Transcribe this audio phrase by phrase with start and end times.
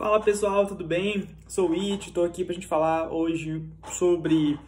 [0.00, 1.28] Fala pessoal, tudo bem?
[1.46, 3.62] Sou o It, estou aqui para a gente falar hoje
[3.92, 4.58] sobre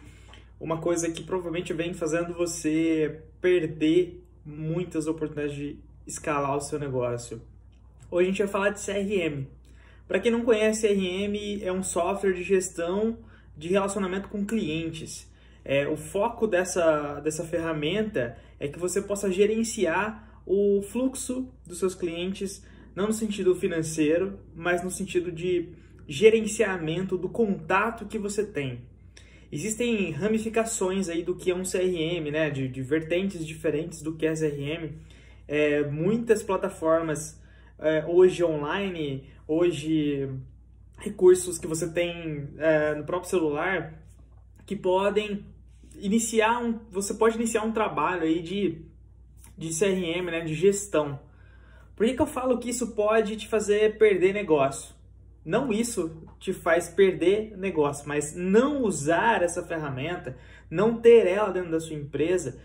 [0.59, 7.41] uma coisa que provavelmente vem fazendo você perder muitas oportunidades de escalar o seu negócio.
[8.11, 9.47] Hoje a gente vai falar de CRM.
[10.07, 13.17] Para quem não conhece, CRM é um software de gestão
[13.57, 15.27] de relacionamento com clientes.
[15.65, 21.95] É, o foco dessa, dessa ferramenta é que você possa gerenciar o fluxo dos seus
[21.95, 22.63] clientes
[22.95, 25.69] não no sentido financeiro, mas no sentido de
[26.07, 28.81] gerenciamento do contato que você tem.
[29.51, 34.25] Existem ramificações aí do que é um CRM, né, de, de vertentes diferentes do que
[34.25, 34.93] é CRM.
[35.47, 37.39] É, muitas plataformas
[37.77, 40.29] é, hoje online, hoje
[40.97, 43.93] recursos que você tem é, no próprio celular
[44.65, 45.45] que podem
[45.95, 48.81] iniciar um, você pode iniciar um trabalho aí de,
[49.57, 51.19] de CRM, né, de gestão.
[51.95, 54.95] Por que, que eu falo que isso pode te fazer perder negócio?
[55.45, 60.37] Não isso te faz perder negócio, mas não usar essa ferramenta,
[60.69, 62.59] não ter ela dentro da sua empresa,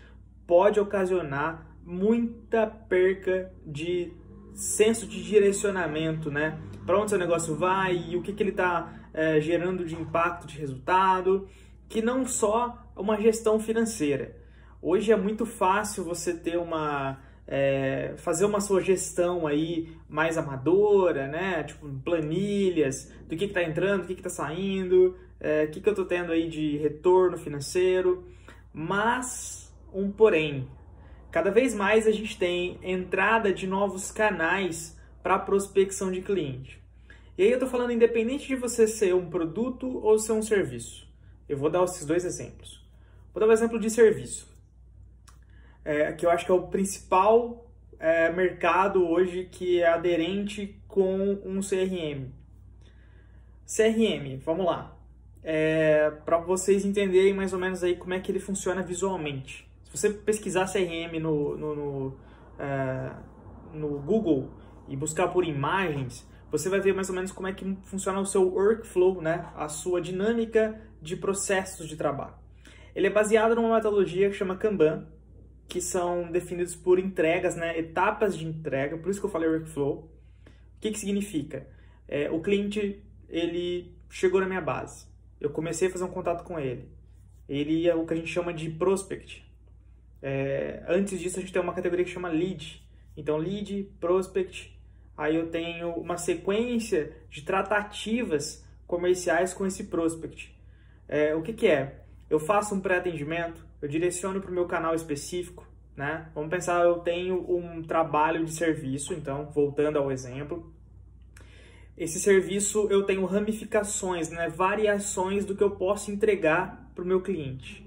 [0.47, 4.13] pode ocasionar muita perca de
[4.53, 6.59] senso de direcionamento, né?
[6.85, 10.47] Para onde seu negócio vai e o que, que ele está é, gerando de impacto
[10.47, 11.47] de resultado,
[11.87, 14.35] que não só uma gestão financeira.
[14.81, 17.19] Hoje é muito fácil você ter uma
[17.51, 21.63] é, fazer uma sua gestão aí mais amadora, né?
[21.63, 25.93] Tipo, planilhas, do que está entrando, do que está saindo, é, o que, que eu
[25.93, 28.23] estou tendo aí de retorno financeiro.
[28.71, 30.67] Mas, um porém,
[31.31, 36.79] cada vez mais a gente tem entrada de novos canais para prospecção de cliente.
[37.35, 41.09] E aí eu estou falando independente de você ser um produto ou ser um serviço.
[41.47, 42.87] Eu vou dar esses dois exemplos.
[43.33, 44.48] Vou dar um exemplo de serviço
[45.89, 47.67] é, que eu acho que é o principal
[47.99, 52.29] é, mercado hoje que é aderente com um CRM.
[53.65, 54.95] CRM, vamos lá.
[55.43, 59.67] É, para vocês entenderem mais ou menos aí como é que ele funciona visualmente.
[59.85, 62.17] Se você pesquisar CRM no, no, no,
[62.59, 63.11] é,
[63.73, 64.51] no Google
[64.87, 68.27] e buscar por imagens, você vai ver mais ou menos como é que funciona o
[68.27, 69.49] seu workflow, né?
[69.55, 72.35] a sua dinâmica de processos de trabalho.
[72.93, 75.07] Ele é baseado numa metodologia que chama Kanban,
[75.69, 79.99] que são definidos por entregas, né, etapas de entrega, por isso que eu falei workflow.
[79.99, 80.09] O
[80.81, 81.67] que, que significa?
[82.07, 85.05] É, o cliente ele chegou na minha base,
[85.39, 86.89] eu comecei a fazer um contato com ele.
[87.47, 89.47] Ele é o que a gente chama de prospect.
[90.21, 92.83] É, antes disso, a gente tem uma categoria que chama lead.
[93.15, 94.77] Então, lead, prospect.
[95.15, 100.55] Aí eu tenho uma sequência de tratativas comerciais com esse prospect.
[101.07, 102.01] É, o que, que é?
[102.29, 106.29] Eu faço um pré-atendimento, eu direciono para o meu canal específico, né?
[106.33, 110.73] Vamos pensar, eu tenho um trabalho de serviço, então, voltando ao exemplo,
[111.99, 114.47] esse serviço eu tenho ramificações, né?
[114.47, 117.85] variações do que eu posso entregar para o meu cliente.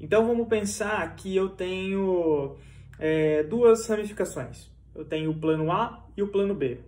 [0.00, 2.56] Então vamos pensar que eu tenho
[2.98, 4.68] é, duas ramificações.
[4.92, 6.80] Eu tenho o plano A e o plano B.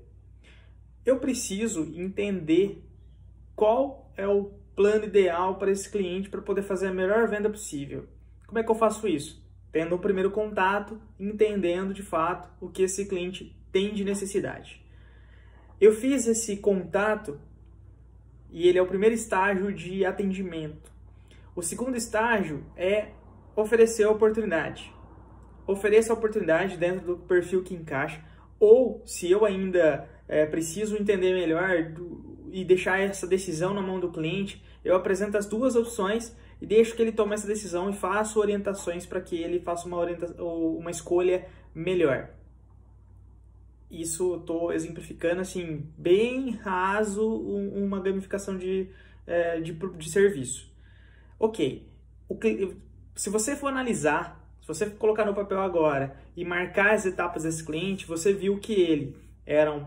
[1.07, 2.85] Eu preciso entender
[3.55, 8.05] qual é o plano ideal para esse cliente para poder fazer a melhor venda possível.
[8.49, 9.47] Como é que eu faço isso?
[9.71, 14.83] Tendo o primeiro contato, entendendo de fato o que esse cliente tem de necessidade.
[15.79, 17.39] Eu fiz esse contato
[18.51, 20.91] e ele é o primeiro estágio de atendimento.
[21.55, 23.09] O segundo estágio é
[23.55, 24.91] oferecer a oportunidade.
[25.67, 28.25] Ofereça a oportunidade dentro do perfil que encaixa,
[28.59, 34.01] ou se eu ainda é, preciso entender melhor do, e deixar essa decisão na mão
[34.01, 37.93] do cliente, eu apresento as duas opções e deixo que ele tome essa decisão e
[37.93, 39.99] faço orientações para que ele faça uma,
[40.39, 42.31] uma escolha melhor.
[43.91, 48.89] Isso estou exemplificando assim, bem raso, uma gamificação de,
[49.27, 50.73] é, de, de, serviço.
[51.39, 51.87] Ok,
[53.15, 57.65] se você for analisar, se você colocar no papel agora e marcar as etapas desse
[57.65, 59.87] cliente, você viu que ele era um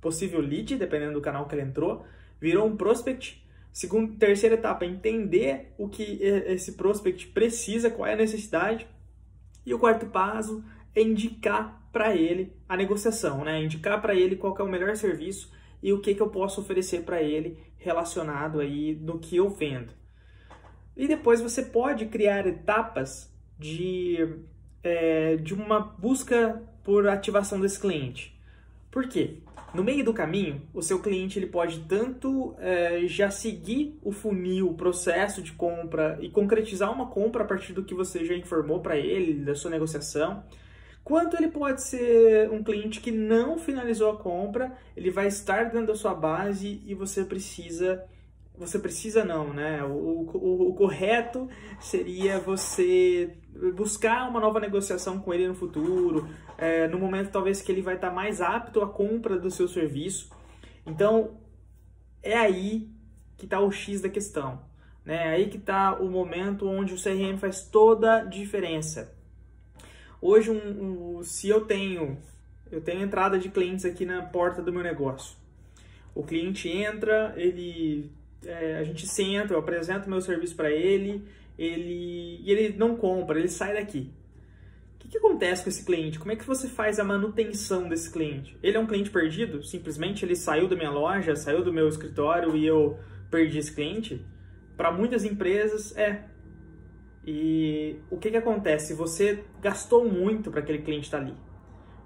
[0.00, 2.04] possível lead, dependendo do canal que ele entrou,
[2.40, 3.43] virou um prospect,
[3.74, 8.86] Segundo, terceira etapa, entender o que esse prospect precisa, qual é a necessidade.
[9.66, 13.60] E o quarto passo é indicar para ele a negociação, né?
[13.60, 17.02] Indicar para ele qual é o melhor serviço e o que, que eu posso oferecer
[17.02, 19.92] para ele relacionado aí do que eu vendo.
[20.96, 23.28] E depois você pode criar etapas
[23.58, 24.38] de,
[24.84, 28.33] é, de uma busca por ativação desse cliente.
[28.94, 29.38] Por quê?
[29.74, 34.68] No meio do caminho, o seu cliente ele pode tanto é, já seguir o funil,
[34.68, 38.78] o processo de compra e concretizar uma compra a partir do que você já informou
[38.78, 40.44] para ele, da sua negociação,
[41.02, 45.88] quanto ele pode ser um cliente que não finalizou a compra, ele vai estar dentro
[45.88, 48.00] da sua base e você precisa
[48.56, 49.82] você precisa não, né?
[49.82, 51.48] O, o, o, correto
[51.80, 53.36] seria você
[53.74, 57.96] buscar uma nova negociação com ele no futuro, é, no momento talvez que ele vai
[57.96, 60.30] estar mais apto à compra do seu serviço.
[60.86, 61.36] Então,
[62.22, 62.88] é aí
[63.36, 64.62] que está o X da questão.
[65.04, 65.16] Né?
[65.16, 69.14] É aí que está o momento onde o CRM faz toda a diferença.
[70.20, 72.16] Hoje, um, um, se eu tenho,
[72.70, 75.36] eu tenho entrada de clientes aqui na porta do meu negócio.
[76.14, 78.10] O cliente entra, ele,
[78.46, 81.24] é, a gente senta, eu apresento meu serviço para ele,
[81.58, 84.10] ele e ele não compra, ele sai daqui.
[84.94, 86.18] O que, que acontece com esse cliente?
[86.18, 88.56] Como é que você faz a manutenção desse cliente?
[88.62, 89.62] Ele é um cliente perdido?
[89.62, 92.98] Simplesmente ele saiu da minha loja, saiu do meu escritório e eu
[93.30, 94.24] perdi esse cliente?
[94.76, 96.24] Para muitas empresas, é.
[97.26, 98.94] E o que, que acontece?
[98.94, 101.34] Você gastou muito para aquele cliente estar tá ali.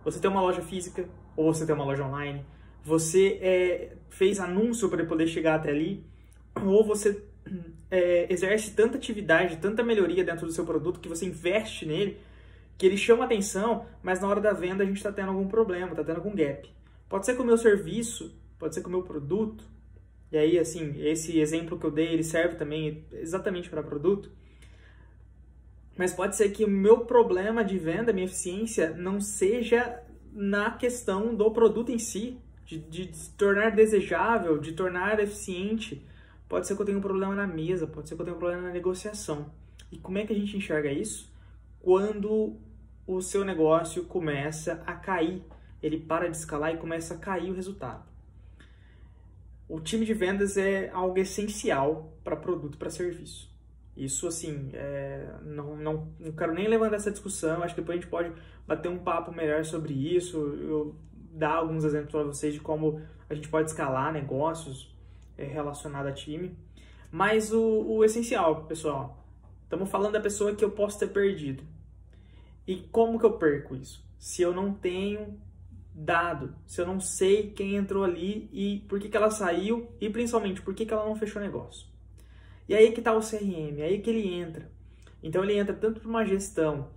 [0.04, 2.44] Você tem uma loja física ou você tem uma loja online.
[2.82, 6.04] Você é, fez anúncio para poder chegar até ali.
[6.66, 7.22] Ou você
[7.90, 12.18] é, exerce tanta atividade, tanta melhoria dentro do seu produto que você investe nele
[12.78, 15.90] que ele chama atenção, mas na hora da venda a gente está tendo algum problema,
[15.90, 16.70] está tendo algum gap.
[17.08, 19.64] Pode ser com o meu serviço, pode ser com o meu produto.
[20.30, 24.30] E aí, assim, esse exemplo que eu dei, ele serve também exatamente para produto.
[25.96, 30.00] Mas pode ser que o meu problema de venda, minha eficiência, não seja
[30.32, 36.06] na questão do produto em si, de, de se tornar desejável, de tornar eficiente.
[36.48, 38.40] Pode ser que eu tenha um problema na mesa, pode ser que eu tenha um
[38.40, 39.52] problema na negociação.
[39.92, 41.32] E como é que a gente enxerga isso?
[41.80, 42.56] Quando
[43.06, 45.42] o seu negócio começa a cair,
[45.82, 48.02] ele para de escalar e começa a cair o resultado.
[49.68, 53.54] O time de vendas é algo essencial para produto, para serviço.
[53.94, 58.00] Isso, assim, é, não, não, não quero nem levantar essa discussão, acho que depois a
[58.00, 58.32] gente pode
[58.66, 60.96] bater um papo melhor sobre isso, eu
[61.32, 64.94] dar alguns exemplos para vocês de como a gente pode escalar negócios
[65.38, 66.54] é, relacionados a time.
[67.10, 69.24] Mas o, o essencial, pessoal,
[69.62, 71.64] estamos falando da pessoa que eu posso ter perdido.
[72.66, 74.04] E como que eu perco isso?
[74.18, 75.40] Se eu não tenho
[75.94, 80.10] dado, se eu não sei quem entrou ali e por que, que ela saiu e
[80.10, 81.86] principalmente por que, que ela não fechou negócio.
[82.68, 84.70] E aí que está o CRM, aí que ele entra.
[85.22, 86.90] Então ele entra tanto para uma gestão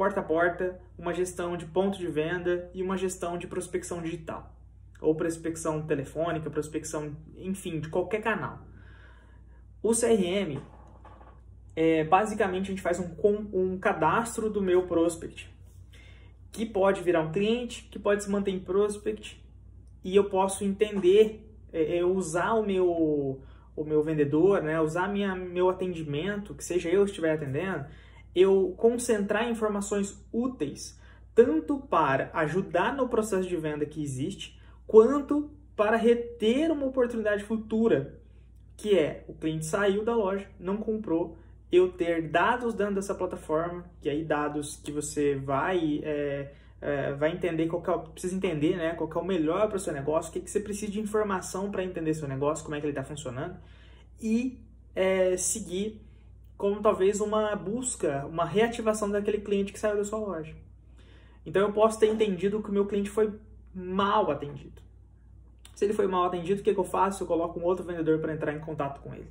[0.00, 4.50] porta a porta, uma gestão de ponto de venda e uma gestão de prospecção digital.
[5.00, 8.58] Ou prospecção telefônica, prospecção, enfim, de qualquer canal.
[9.82, 10.60] O CRM,
[11.74, 13.08] é, basicamente, a gente faz um,
[13.52, 15.48] um cadastro do meu prospect,
[16.52, 19.42] que pode virar um cliente, que pode se manter em prospect,
[20.04, 23.40] e eu posso entender, é, é usar o meu
[23.76, 27.86] o meu vendedor, né, usar minha, meu atendimento, que seja eu que estiver atendendo,
[28.34, 31.00] eu concentrar informações úteis
[31.34, 34.59] tanto para ajudar no processo de venda que existe,
[34.90, 38.18] quanto para reter uma oportunidade futura,
[38.76, 41.38] que é o cliente saiu da loja, não comprou,
[41.70, 46.50] eu ter dados dentro dessa plataforma, que aí dados que você vai é,
[46.80, 49.92] é, vai entender qual é, precisa entender, né, qual é o melhor para o seu
[49.92, 52.86] negócio, o que, que você precisa de informação para entender seu negócio, como é que
[52.86, 53.56] ele está funcionando,
[54.20, 54.58] e
[54.92, 56.00] é, seguir
[56.58, 60.52] como talvez uma busca, uma reativação daquele cliente que saiu da sua loja.
[61.46, 63.32] Então eu posso ter entendido que o meu cliente foi
[63.74, 64.80] mal atendido.
[65.74, 67.22] Se ele foi mal atendido, o que, que eu faço?
[67.22, 69.30] Eu coloco um outro vendedor para entrar em contato com ele.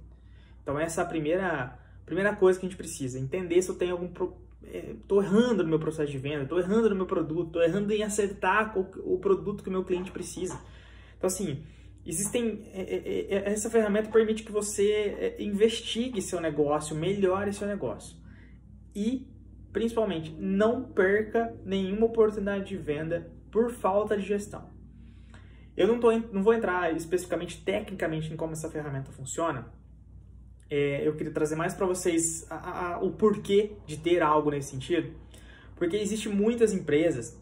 [0.64, 3.92] Então essa é a primeira, primeira coisa que a gente precisa, entender se eu tenho
[3.92, 4.08] algum
[4.64, 7.94] estou é, errando no meu processo de venda, estou errando no meu produto, estou errando
[7.94, 10.60] em acertar o, produto que o meu cliente precisa.
[11.18, 11.64] Então, assim,
[12.06, 12.64] existem.
[12.74, 18.18] É, é, essa ferramenta permite que você investigue seu negócio, melhore seu negócio.
[18.96, 19.28] E,
[19.72, 24.70] principalmente, não perca nenhuma oportunidade de venda por falta de gestão.
[25.76, 29.66] Eu não, tô, não vou entrar especificamente tecnicamente em como essa ferramenta funciona,
[30.70, 34.70] é, eu queria trazer mais para vocês a, a, o porquê de ter algo nesse
[34.70, 35.12] sentido.
[35.76, 37.40] Porque existem muitas empresas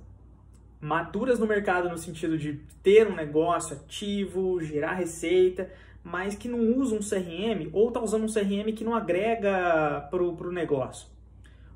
[0.79, 5.69] maturas no mercado no sentido de ter um negócio ativo, gerar receita,
[6.03, 10.23] mas que não usam um CRM ou está usando um CRM que não agrega para
[10.23, 11.07] o negócio.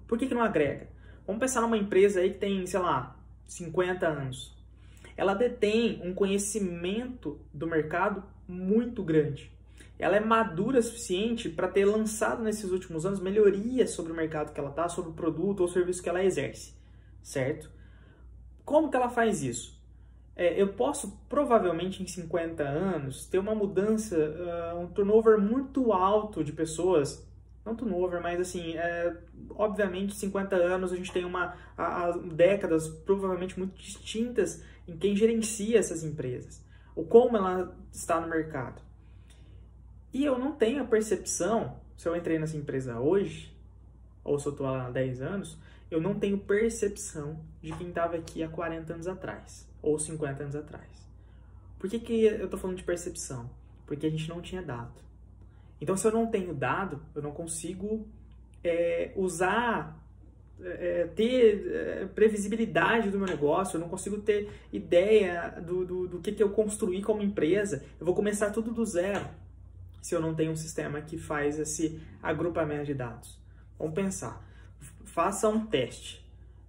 [0.07, 0.88] Por que, que não agrega?
[1.25, 3.17] Vamos pensar numa empresa aí que tem, sei lá,
[3.53, 4.55] 50 anos.
[5.15, 9.51] Ela detém um conhecimento do mercado muito grande
[10.01, 14.51] ela é madura o suficiente para ter lançado nesses últimos anos melhorias sobre o mercado
[14.51, 16.74] que ela está, sobre o produto ou serviço que ela exerce,
[17.22, 17.70] certo?
[18.65, 19.79] Como que ela faz isso?
[20.36, 26.43] É, eu posso provavelmente em 50 anos ter uma mudança, uh, um turnover muito alto
[26.43, 27.24] de pessoas
[27.65, 29.15] não turnover, mas assim, é,
[29.51, 35.15] obviamente 50 anos a gente tem uma a, a, décadas provavelmente muito distintas em quem
[35.15, 36.63] gerencia essas empresas,
[36.95, 38.81] ou como ela está no mercado.
[40.13, 43.55] E eu não tenho a percepção, se eu entrei nessa empresa hoje,
[44.23, 45.57] ou se eu estou lá há 10 anos,
[45.89, 50.55] eu não tenho percepção de quem estava aqui há 40 anos atrás, ou 50 anos
[50.55, 50.89] atrás.
[51.77, 53.49] Por que, que eu estou falando de percepção?
[53.85, 54.93] Porque a gente não tinha dado.
[55.81, 58.07] Então, se eu não tenho dado, eu não consigo
[58.63, 60.00] é, usar,
[60.61, 66.19] é, ter é, previsibilidade do meu negócio, eu não consigo ter ideia do, do, do
[66.19, 67.83] que, que eu construí como empresa.
[68.00, 69.27] Eu vou começar tudo do zero
[70.01, 73.39] se eu não tenho um sistema que faz esse agrupamento de dados.
[73.77, 74.43] Vamos pensar.
[75.05, 76.20] Faça um teste.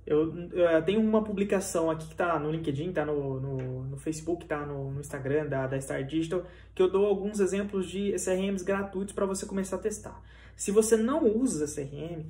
[0.04, 4.44] Eu, eu tenho uma publicação aqui que está no LinkedIn, está no, no, no, Facebook,
[4.44, 6.44] está no, no, Instagram da, da Star Digital,
[6.74, 10.20] que eu dou alguns exemplos de CRMs gratuitos para você começar a testar.
[10.56, 12.24] Se você não usa CRM,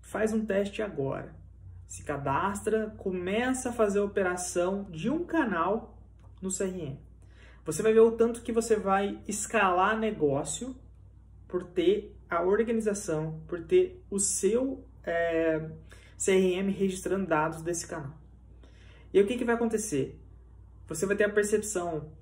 [0.00, 1.32] faz um teste agora.
[1.86, 5.96] Se cadastra, começa a fazer a operação de um canal
[6.40, 6.96] no CRM.
[7.64, 10.74] Você vai ver o tanto que você vai escalar negócio
[11.46, 15.70] por ter a organização, por ter o seu é,
[16.24, 18.16] CRM registrando dados desse canal.
[19.12, 20.18] E o que, que vai acontecer?
[20.88, 22.12] Você vai ter a percepção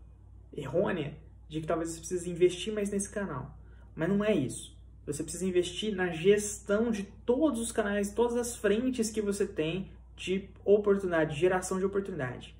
[0.56, 1.16] errônea
[1.48, 3.58] de que talvez você precise investir mais nesse canal.
[3.94, 4.76] Mas não é isso.
[5.06, 9.90] Você precisa investir na gestão de todos os canais, todas as frentes que você tem
[10.16, 12.54] de oportunidade, de geração de oportunidade.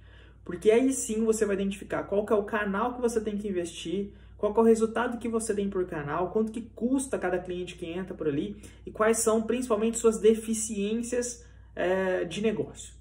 [0.44, 4.12] Porque aí sim você vai identificar qual é o canal que você tem que investir,
[4.40, 7.85] qual é o resultado que você tem por canal, quanto que custa cada cliente que
[7.85, 8.56] entra por ali
[8.87, 11.44] e quais são principalmente suas deficiências
[11.76, 12.94] é, de negócio.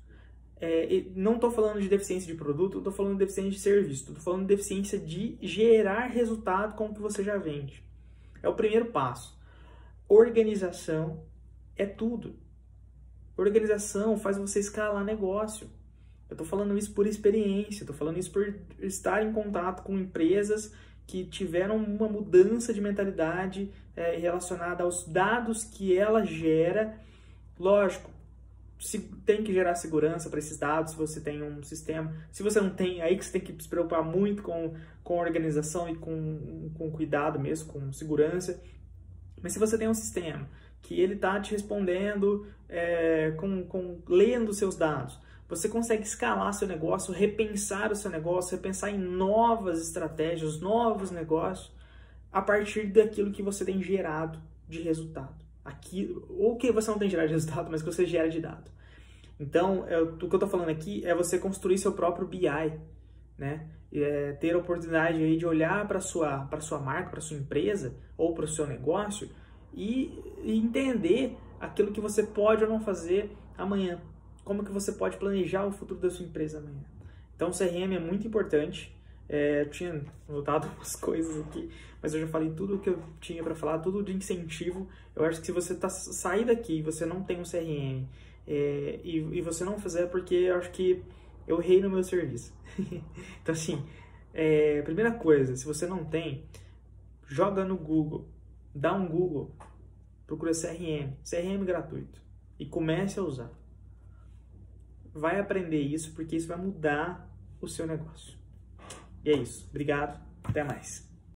[0.60, 4.16] É, não estou falando de deficiência de produto, estou falando de deficiência de serviço, estou
[4.18, 7.82] falando de deficiência de gerar resultado com o que você já vende.
[8.44, 9.40] É o primeiro passo.
[10.10, 11.24] Organização
[11.78, 12.36] é tudo.
[13.38, 15.70] Organização faz você escalar negócio.
[16.30, 20.74] Eu estou falando isso por experiência, estou falando isso por estar em contato com empresas
[21.10, 27.00] que tiveram uma mudança de mentalidade é, relacionada aos dados que ela gera.
[27.60, 28.12] Lógico,
[28.80, 32.14] se tem que gerar segurança para esses dados, se você tem um sistema.
[32.32, 35.90] Se você não tem, aí que você tem que se preocupar muito com, com organização
[35.90, 38.62] e com, com cuidado mesmo, com segurança.
[39.42, 40.48] Mas se você tem um sistema
[40.80, 46.68] que ele está te respondendo é, com, com lendo seus dados, você consegue escalar seu
[46.68, 51.74] negócio, repensar o seu negócio, repensar em novas estratégias, novos negócios,
[52.32, 55.44] a partir daquilo que você tem gerado de resultado.
[55.66, 58.70] Aquilo, ou que você não tem gerado de resultado, mas que você gera de dado.
[59.40, 62.48] Então, é, o que eu estou falando aqui é você construir seu próprio BI,
[63.36, 63.68] né?
[63.92, 67.96] É, ter a oportunidade aí de olhar para sua para sua marca, para sua empresa
[68.16, 69.28] ou para o seu negócio
[69.74, 70.14] e,
[70.44, 74.00] e entender aquilo que você pode ou não fazer amanhã
[74.50, 76.84] como que você pode planejar o futuro da sua empresa amanhã.
[77.36, 78.92] Então, o CRM é muito importante.
[79.30, 81.70] É, eu tinha notado umas coisas aqui,
[82.02, 84.88] mas eu já falei tudo o que eu tinha para falar, tudo de incentivo.
[85.16, 88.08] Eu acho que se você tá sair daqui e você não tem um CRM
[88.48, 91.04] é, e, e, você não fizer, porque eu acho que
[91.48, 92.52] eu errei no meu serviço.
[92.80, 93.86] então, assim,
[94.34, 96.44] é, primeira coisa, se você não tem,
[97.28, 98.28] joga no Google,
[98.74, 99.56] dá um Google,
[100.26, 102.20] procura CRM, CRM gratuito
[102.58, 103.59] e comece a usar
[105.20, 107.30] vai aprender isso, porque isso vai mudar
[107.62, 108.38] o seu negócio.
[109.24, 109.68] E é isso.
[109.70, 110.20] Obrigado.
[110.44, 111.09] Até mais.